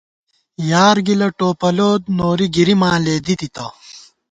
[0.71, 3.65] یار گِلہ ٹوپَلوت نوری، گِری ماں لېدِی تِتہ